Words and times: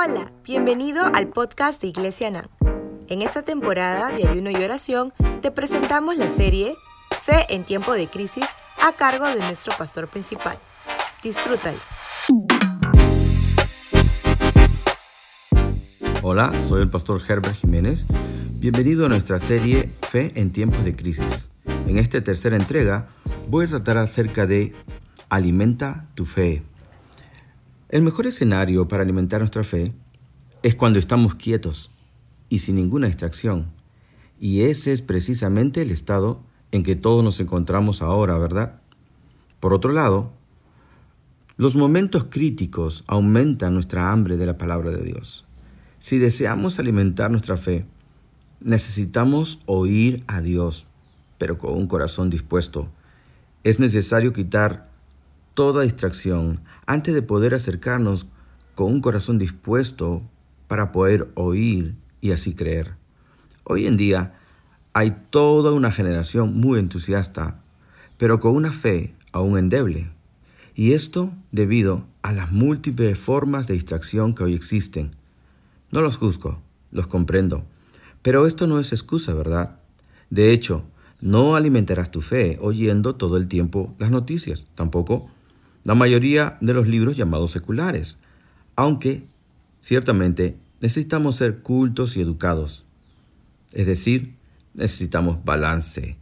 Hola, 0.00 0.30
bienvenido 0.44 1.06
al 1.12 1.28
podcast 1.30 1.82
de 1.82 1.88
Iglesia 1.88 2.30
NAM. 2.30 2.46
En 3.08 3.20
esta 3.20 3.42
temporada 3.42 4.12
de 4.12 4.28
ayuno 4.28 4.48
y 4.48 4.54
oración 4.54 5.12
te 5.42 5.50
presentamos 5.50 6.16
la 6.16 6.32
serie 6.32 6.76
Fe 7.24 7.46
en 7.48 7.64
tiempo 7.64 7.94
de 7.94 8.08
crisis 8.08 8.44
a 8.80 8.92
cargo 8.92 9.26
de 9.26 9.40
nuestro 9.40 9.76
pastor 9.76 10.08
principal. 10.08 10.60
Disfrútalo. 11.20 11.80
Hola, 16.22 16.52
soy 16.62 16.82
el 16.82 16.90
pastor 16.90 17.20
Herbert 17.28 17.56
Jiménez. 17.56 18.06
Bienvenido 18.52 19.06
a 19.06 19.08
nuestra 19.08 19.40
serie 19.40 19.92
Fe 20.02 20.30
en 20.36 20.52
tiempos 20.52 20.84
de 20.84 20.94
crisis. 20.94 21.50
En 21.88 21.98
esta 21.98 22.22
tercera 22.22 22.54
entrega 22.54 23.08
voy 23.48 23.64
a 23.64 23.68
tratar 23.68 23.98
acerca 23.98 24.46
de 24.46 24.76
Alimenta 25.28 26.06
tu 26.14 26.24
fe. 26.24 26.62
El 27.88 28.02
mejor 28.02 28.26
escenario 28.26 28.86
para 28.86 29.02
alimentar 29.02 29.40
nuestra 29.40 29.64
fe 29.64 29.94
es 30.62 30.74
cuando 30.74 30.98
estamos 30.98 31.36
quietos 31.36 31.90
y 32.50 32.58
sin 32.58 32.74
ninguna 32.74 33.06
distracción. 33.06 33.68
Y 34.38 34.62
ese 34.62 34.92
es 34.92 35.00
precisamente 35.00 35.80
el 35.80 35.90
estado 35.90 36.42
en 36.70 36.82
que 36.82 36.96
todos 36.96 37.24
nos 37.24 37.40
encontramos 37.40 38.02
ahora, 38.02 38.36
¿verdad? 38.36 38.80
Por 39.58 39.72
otro 39.72 39.90
lado, 39.90 40.32
los 41.56 41.76
momentos 41.76 42.26
críticos 42.28 43.04
aumentan 43.06 43.72
nuestra 43.72 44.12
hambre 44.12 44.36
de 44.36 44.44
la 44.44 44.58
palabra 44.58 44.90
de 44.90 45.02
Dios. 45.02 45.46
Si 45.98 46.18
deseamos 46.18 46.78
alimentar 46.78 47.30
nuestra 47.30 47.56
fe, 47.56 47.86
necesitamos 48.60 49.60
oír 49.64 50.24
a 50.26 50.42
Dios, 50.42 50.86
pero 51.38 51.56
con 51.56 51.74
un 51.74 51.86
corazón 51.86 52.28
dispuesto. 52.28 52.90
Es 53.64 53.80
necesario 53.80 54.34
quitar 54.34 54.90
toda 55.58 55.82
distracción 55.82 56.60
antes 56.86 57.14
de 57.14 57.20
poder 57.20 57.52
acercarnos 57.52 58.26
con 58.76 58.92
un 58.92 59.00
corazón 59.00 59.40
dispuesto 59.40 60.22
para 60.68 60.92
poder 60.92 61.26
oír 61.34 61.96
y 62.20 62.30
así 62.30 62.54
creer. 62.54 62.94
Hoy 63.64 63.88
en 63.88 63.96
día 63.96 64.34
hay 64.92 65.16
toda 65.30 65.72
una 65.72 65.90
generación 65.90 66.56
muy 66.56 66.78
entusiasta, 66.78 67.60
pero 68.18 68.38
con 68.38 68.54
una 68.54 68.70
fe 68.70 69.16
aún 69.32 69.58
endeble. 69.58 70.12
Y 70.76 70.92
esto 70.92 71.32
debido 71.50 72.04
a 72.22 72.30
las 72.30 72.52
múltiples 72.52 73.18
formas 73.18 73.66
de 73.66 73.74
distracción 73.74 74.36
que 74.36 74.44
hoy 74.44 74.54
existen. 74.54 75.10
No 75.90 76.02
los 76.02 76.18
juzgo, 76.18 76.62
los 76.92 77.08
comprendo, 77.08 77.64
pero 78.22 78.46
esto 78.46 78.68
no 78.68 78.78
es 78.78 78.92
excusa, 78.92 79.34
¿verdad? 79.34 79.80
De 80.30 80.52
hecho, 80.52 80.84
no 81.20 81.56
alimentarás 81.56 82.12
tu 82.12 82.20
fe 82.20 82.58
oyendo 82.60 83.16
todo 83.16 83.36
el 83.36 83.48
tiempo 83.48 83.96
las 83.98 84.12
noticias, 84.12 84.68
tampoco 84.76 85.28
la 85.88 85.94
mayoría 85.94 86.58
de 86.60 86.74
los 86.74 86.86
libros 86.86 87.16
llamados 87.16 87.50
seculares, 87.50 88.18
aunque 88.76 89.24
ciertamente 89.80 90.58
necesitamos 90.82 91.36
ser 91.36 91.62
cultos 91.62 92.18
y 92.18 92.20
educados. 92.20 92.84
Es 93.72 93.86
decir, 93.86 94.36
necesitamos 94.74 95.42
balance. 95.46 96.18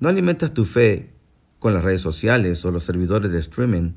No 0.00 0.08
alimentas 0.08 0.52
tu 0.52 0.64
fe 0.64 1.12
con 1.60 1.72
las 1.72 1.84
redes 1.84 2.02
sociales 2.02 2.64
o 2.64 2.72
los 2.72 2.82
servidores 2.82 3.30
de 3.30 3.38
streaming, 3.38 3.92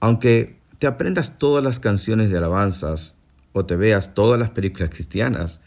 aunque 0.00 0.60
te 0.78 0.86
aprendas 0.86 1.38
todas 1.38 1.64
las 1.64 1.80
canciones 1.80 2.28
de 2.28 2.36
alabanzas 2.36 3.14
o 3.54 3.64
te 3.64 3.74
veas 3.74 4.12
todas 4.12 4.38
las 4.38 4.50
películas 4.50 4.90
cristianas, 4.90 5.62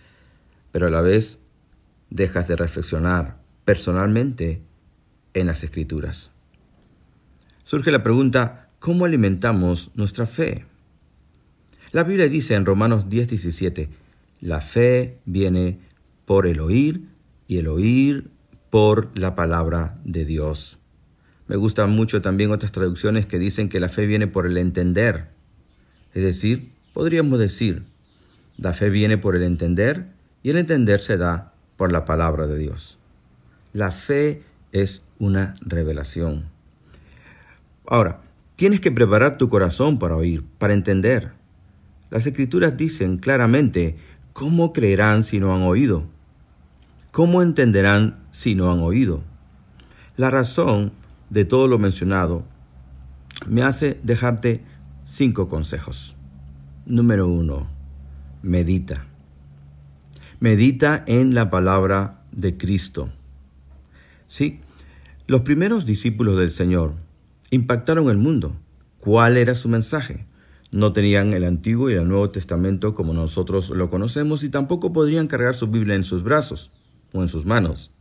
pero 0.71 0.85
a 0.85 0.91
la 0.91 1.01
vez 1.01 1.39
dejas 2.11 2.47
de 2.47 2.55
reflexionar 2.55 3.39
personalmente 3.65 4.61
en 5.33 5.47
las 5.47 5.63
escrituras 5.63 6.29
surge 7.67 7.91
la 7.91 8.01
pregunta, 8.01 8.69
¿cómo 8.79 9.03
alimentamos 9.03 9.91
nuestra 9.93 10.25
fe? 10.25 10.63
La 11.91 12.05
Biblia 12.05 12.29
dice 12.29 12.55
en 12.55 12.65
Romanos 12.65 13.09
10:17, 13.09 13.89
la 14.39 14.61
fe 14.61 15.17
viene 15.25 15.77
por 16.25 16.47
el 16.47 16.61
oír 16.61 17.09
y 17.45 17.57
el 17.57 17.67
oír 17.67 18.29
por 18.69 19.11
la 19.19 19.35
palabra 19.35 19.99
de 20.05 20.23
Dios. 20.23 20.79
Me 21.47 21.57
gustan 21.57 21.89
mucho 21.89 22.21
también 22.21 22.51
otras 22.51 22.71
traducciones 22.71 23.25
que 23.25 23.37
dicen 23.37 23.67
que 23.67 23.81
la 23.81 23.89
fe 23.89 24.05
viene 24.05 24.27
por 24.27 24.47
el 24.47 24.55
entender. 24.55 25.27
Es 26.13 26.23
decir, 26.23 26.71
podríamos 26.93 27.37
decir, 27.37 27.83
la 28.57 28.73
fe 28.73 28.89
viene 28.89 29.17
por 29.17 29.35
el 29.35 29.43
entender 29.43 30.05
y 30.41 30.51
el 30.51 30.57
entender 30.57 31.01
se 31.01 31.17
da 31.17 31.51
por 31.75 31.91
la 31.91 32.05
palabra 32.05 32.47
de 32.47 32.57
Dios. 32.57 32.97
La 33.73 33.91
fe 33.91 34.43
es 34.71 35.03
una 35.19 35.55
revelación. 35.59 36.56
Ahora, 37.87 38.19
tienes 38.57 38.81
que 38.81 38.91
preparar 38.91 39.37
tu 39.37 39.47
corazón 39.47 39.97
para 39.97 40.17
oír, 40.17 40.43
para 40.57 40.73
entender. 40.73 41.31
Las 42.09 42.27
escrituras 42.27 42.75
dicen 42.75 43.17
claramente, 43.17 43.95
¿cómo 44.33 44.73
creerán 44.73 45.23
si 45.23 45.39
no 45.39 45.55
han 45.55 45.61
oído? 45.61 46.05
¿Cómo 47.11 47.41
entenderán 47.41 48.19
si 48.29 48.55
no 48.55 48.71
han 48.71 48.79
oído? 48.79 49.23
La 50.17 50.29
razón 50.29 50.91
de 51.29 51.45
todo 51.45 51.67
lo 51.67 51.79
mencionado 51.79 52.43
me 53.47 53.63
hace 53.63 53.99
dejarte 54.03 54.63
cinco 55.05 55.47
consejos. 55.47 56.15
Número 56.85 57.29
uno, 57.29 57.67
medita. 58.41 59.05
Medita 60.41 61.03
en 61.07 61.33
la 61.33 61.49
palabra 61.49 62.21
de 62.33 62.57
Cristo. 62.57 63.09
Sí, 64.27 64.59
los 65.25 65.41
primeros 65.41 65.85
discípulos 65.85 66.37
del 66.37 66.51
Señor 66.51 67.06
impactaron 67.51 68.09
el 68.09 68.17
mundo. 68.17 68.55
¿Cuál 68.99 69.37
era 69.37 69.55
su 69.55 69.69
mensaje? 69.69 70.25
No 70.71 70.91
tenían 70.91 71.33
el 71.33 71.45
Antiguo 71.45 71.89
y 71.89 71.93
el 71.93 72.07
Nuevo 72.07 72.29
Testamento 72.29 72.93
como 72.93 73.13
nosotros 73.13 73.69
lo 73.69 73.89
conocemos 73.89 74.43
y 74.43 74.49
tampoco 74.49 74.91
podrían 74.91 75.27
cargar 75.27 75.55
su 75.55 75.67
Biblia 75.67 75.95
en 75.95 76.03
sus 76.03 76.23
brazos 76.23 76.71
o 77.13 77.21
en 77.21 77.29
sus 77.29 77.45
manos. 77.45 77.91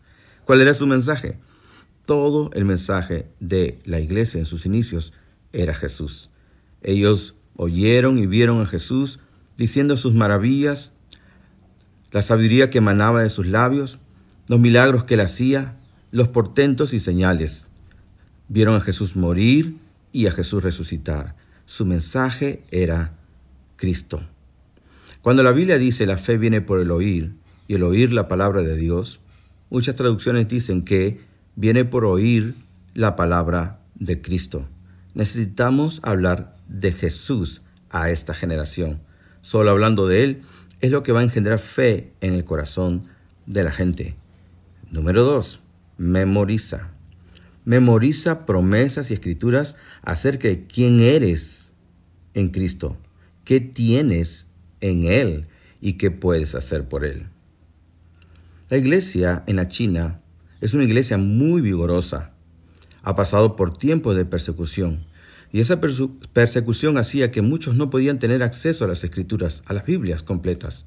¿Cuál 0.45 0.61
era 0.61 0.75
su 0.75 0.87
mensaje? 0.87 1.39
Todo 2.07 2.51
el 2.55 2.65
mensaje 2.65 3.29
de 3.41 3.79
la 3.85 4.01
iglesia 4.01 4.39
en 4.39 4.47
sus 4.47 4.67
inicios 4.67 5.13
era 5.53 5.75
Jesús. 5.75 6.31
Ellos 6.83 7.35
oyeron 7.57 8.19
y 8.19 8.27
vieron 8.27 8.61
a 8.61 8.67
Jesús 8.67 9.21
diciendo 9.57 9.97
sus 9.97 10.15
maravillas, 10.15 10.93
la 12.13 12.23
sabiduría 12.23 12.71
que 12.71 12.79
emanaba 12.79 13.23
de 13.23 13.31
sus 13.31 13.47
labios, 13.47 13.99
los 14.49 14.61
milagros 14.61 15.05
que 15.05 15.15
él 15.15 15.21
hacía, 15.21 15.77
los 16.11 16.29
portentos 16.29 16.93
y 16.93 17.01
señales. 17.01 17.66
Vieron 18.49 18.77
a 18.77 18.81
Jesús 18.81 19.17
morir 19.17 19.79
y 20.13 20.27
a 20.27 20.33
Jesús 20.33 20.63
resucitar. 20.63 21.35
Su 21.65 21.85
mensaje 21.85 22.63
era 22.71 23.15
Cristo. 23.77 24.23
Cuando 25.21 25.43
la 25.43 25.53
Biblia 25.53 25.79
dice 25.79 26.07
la 26.07 26.19
fe 26.19 26.39
viene 26.39 26.61
por 26.61 26.81
el 26.81 26.91
oír 26.91 27.33
y 27.67 27.75
el 27.75 27.83
oír 27.83 28.13
la 28.13 28.29
palabra 28.29 28.63
de 28.63 28.77
Dios, 28.77 29.21
muchas 29.71 29.97
traducciones 29.97 30.47
dicen 30.49 30.83
que 30.83 31.21
viene 31.57 31.85
por 31.85 32.05
oír 32.05 32.55
la 32.95 33.17
palabra 33.17 33.81
de 33.97 34.21
Cristo. 34.21 34.69
Necesitamos 35.15 36.01
hablar 36.05 36.55
de 36.69 36.93
Jesús 36.93 37.63
a 37.91 38.11
esta 38.11 38.35
generación. 38.35 39.01
Solo 39.41 39.71
hablando 39.71 40.07
de 40.07 40.25
Él 40.25 40.43
es 40.81 40.91
lo 40.91 41.03
que 41.03 41.13
va 41.13 41.21
a 41.21 41.25
engendrar 41.25 41.59
fe 41.59 42.13
en 42.21 42.35
el 42.35 42.45
corazón 42.45 43.05
de 43.47 43.65
la 43.65 43.73
gente. 43.73 44.15
Número 44.91 45.25
dos, 45.25 45.61
memoriza. 45.99 46.96
Memoriza 47.67 48.47
promesas 48.47 49.11
y 49.11 49.15
escrituras 49.15 49.77
acerca 50.03 50.49
de 50.49 50.67
quién 50.67 51.01
eres 51.01 51.73
en 52.33 52.49
Cristo, 52.49 52.97
qué 53.45 53.61
tienes 53.61 54.47
en 54.81 55.05
Él 55.05 55.49
y 55.81 55.95
qué 55.95 56.11
puedes 56.11 56.55
hacer 56.55 56.89
por 56.89 57.05
Él. 57.05 57.27
La 58.71 58.79
iglesia 58.79 59.43
en 59.47 59.57
la 59.57 59.69
China 59.69 60.21
es 60.61 60.75
una 60.75 60.85
iglesia 60.85 61.19
muy 61.19 61.61
vigorosa. 61.61 62.31
Ha 63.03 63.17
pasado 63.17 63.57
por 63.57 63.77
tiempos 63.77 64.17
de 64.17 64.25
persecución 64.25 65.01
y 65.53 65.59
esa 65.59 65.81
persecución 65.81 66.99
hacía 66.99 67.33
que 67.33 67.43
muchos 67.43 67.75
no 67.75 67.91
podían 67.91 68.21
tener 68.21 68.43
acceso 68.45 68.85
a 68.85 68.89
las 68.89 69.03
escrituras, 69.03 69.63
a 69.67 69.73
las 69.73 69.87
Biblias 69.87 70.23
completas. 70.23 70.85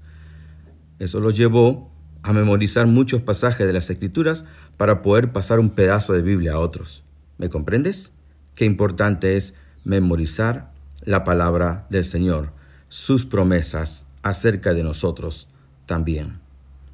Eso 0.99 1.19
los 1.19 1.35
llevó 1.35 1.91
a 2.23 2.33
memorizar 2.33 2.87
muchos 2.87 3.21
pasajes 3.21 3.65
de 3.65 3.73
las 3.73 3.89
escrituras 3.89 4.45
para 4.77 5.01
poder 5.01 5.31
pasar 5.31 5.59
un 5.59 5.69
pedazo 5.69 6.13
de 6.13 6.21
Biblia 6.21 6.53
a 6.53 6.59
otros. 6.59 7.03
¿Me 7.37 7.49
comprendes? 7.49 8.11
Qué 8.55 8.65
importante 8.65 9.37
es 9.37 9.53
memorizar 9.83 10.71
la 11.03 11.23
palabra 11.23 11.87
del 11.89 12.03
Señor, 12.03 12.51
sus 12.89 13.25
promesas 13.25 14.05
acerca 14.21 14.73
de 14.73 14.83
nosotros 14.83 15.47
también. 15.85 16.39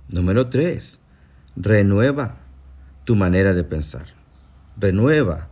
Número 0.09 0.47
tres, 0.49 0.99
renueva 1.55 2.37
tu 3.03 3.15
manera 3.15 3.53
de 3.53 3.63
pensar. 3.63 4.05
Renueva 4.77 5.49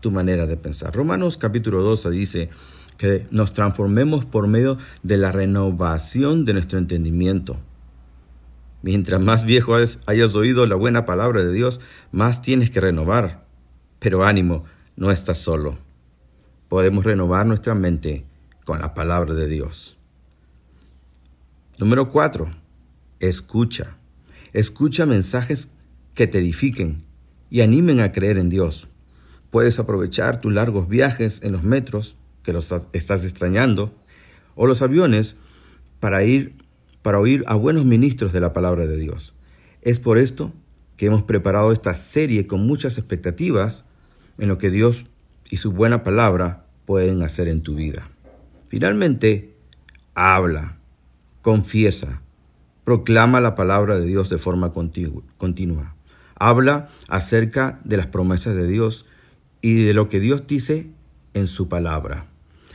tu 0.00 0.10
manera 0.10 0.46
de 0.46 0.56
pensar. 0.56 0.94
Romanos 0.94 1.38
capítulo 1.38 1.82
12 1.82 2.10
dice 2.10 2.50
que 2.96 3.26
nos 3.30 3.52
transformemos 3.52 4.24
por 4.24 4.48
medio 4.48 4.78
de 5.02 5.16
la 5.16 5.30
renovación 5.30 6.44
de 6.44 6.54
nuestro 6.54 6.78
entendimiento 6.78 7.58
Mientras 8.82 9.20
más 9.20 9.44
viejo 9.44 9.74
hayas 9.74 10.34
oído 10.34 10.66
la 10.66 10.74
buena 10.74 11.06
palabra 11.06 11.44
de 11.44 11.52
Dios, 11.52 11.80
más 12.10 12.42
tienes 12.42 12.70
que 12.70 12.80
renovar. 12.80 13.46
Pero 14.00 14.24
ánimo, 14.24 14.64
no 14.96 15.12
estás 15.12 15.38
solo. 15.38 15.78
Podemos 16.68 17.04
renovar 17.04 17.46
nuestra 17.46 17.74
mente 17.74 18.24
con 18.64 18.80
la 18.80 18.92
palabra 18.92 19.34
de 19.34 19.46
Dios. 19.46 19.96
Número 21.78 22.10
cuatro, 22.10 22.54
escucha. 23.20 23.96
Escucha 24.52 25.06
mensajes 25.06 25.68
que 26.14 26.26
te 26.26 26.38
edifiquen 26.38 27.04
y 27.50 27.60
animen 27.60 28.00
a 28.00 28.12
creer 28.12 28.36
en 28.36 28.48
Dios. 28.48 28.88
Puedes 29.50 29.78
aprovechar 29.78 30.40
tus 30.40 30.52
largos 30.52 30.88
viajes 30.88 31.42
en 31.42 31.52
los 31.52 31.62
metros, 31.62 32.16
que 32.42 32.52
los 32.52 32.74
estás 32.92 33.24
extrañando, 33.24 33.94
o 34.54 34.66
los 34.66 34.82
aviones 34.82 35.36
para 36.00 36.24
ir 36.24 36.61
para 37.02 37.18
oír 37.18 37.44
a 37.46 37.54
buenos 37.54 37.84
ministros 37.84 38.32
de 38.32 38.40
la 38.40 38.52
palabra 38.52 38.86
de 38.86 38.96
Dios. 38.96 39.34
Es 39.82 39.98
por 39.98 40.18
esto 40.18 40.52
que 40.96 41.06
hemos 41.06 41.22
preparado 41.22 41.72
esta 41.72 41.94
serie 41.94 42.46
con 42.46 42.66
muchas 42.66 42.96
expectativas 42.98 43.84
en 44.38 44.48
lo 44.48 44.58
que 44.58 44.70
Dios 44.70 45.06
y 45.50 45.56
su 45.58 45.72
buena 45.72 46.02
palabra 46.02 46.64
pueden 46.86 47.22
hacer 47.22 47.48
en 47.48 47.62
tu 47.62 47.74
vida. 47.74 48.08
Finalmente, 48.68 49.54
habla, 50.14 50.78
confiesa, 51.42 52.22
proclama 52.84 53.40
la 53.40 53.54
palabra 53.54 53.98
de 53.98 54.06
Dios 54.06 54.30
de 54.30 54.38
forma 54.38 54.72
continua. 54.72 55.94
Habla 56.36 56.88
acerca 57.08 57.80
de 57.84 57.96
las 57.96 58.06
promesas 58.06 58.56
de 58.56 58.66
Dios 58.66 59.06
y 59.60 59.84
de 59.84 59.94
lo 59.94 60.06
que 60.06 60.20
Dios 60.20 60.46
dice 60.46 60.90
en 61.34 61.46
su 61.46 61.68
palabra. 61.68 62.26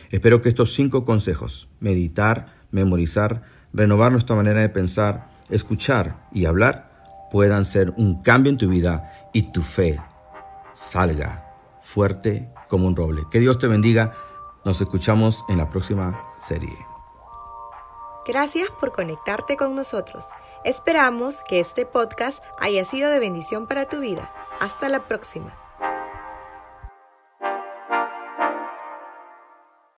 Espero 0.10 0.42
que 0.42 0.50
estos 0.50 0.74
cinco 0.74 1.04
consejos, 1.04 1.68
meditar, 1.80 2.56
memorizar, 2.72 3.44
renovar 3.74 4.12
nuestra 4.12 4.36
manera 4.36 4.62
de 4.62 4.70
pensar, 4.70 5.30
escuchar 5.50 6.16
y 6.32 6.46
hablar, 6.46 6.92
puedan 7.32 7.66
ser 7.66 7.92
un 7.98 8.22
cambio 8.22 8.52
en 8.52 8.58
tu 8.58 8.68
vida 8.70 9.30
y 9.34 9.52
tu 9.52 9.62
fe 9.62 10.00
salga 10.74 11.48
fuerte 11.82 12.50
como 12.68 12.88
un 12.88 12.96
roble. 12.96 13.24
Que 13.32 13.40
Dios 13.40 13.58
te 13.58 13.68
bendiga. 13.68 14.14
Nos 14.66 14.82
escuchamos 14.82 15.46
en 15.50 15.58
la 15.58 15.70
próxima 15.70 16.22
serie. 16.40 16.78
Gracias 18.26 18.70
por 18.80 18.92
conectarte 18.92 19.56
con 19.56 19.76
nosotros. 19.76 20.26
Esperamos 20.66 21.40
que 21.48 21.62
este 21.62 21.86
podcast 21.86 22.44
haya 22.60 22.84
sido 22.84 23.10
de 23.10 23.20
bendición 23.20 23.68
para 23.68 23.88
tu 23.88 24.02
vida. 24.02 24.30
Hasta 24.60 24.90
la 24.90 25.08
próxima. 25.08 25.67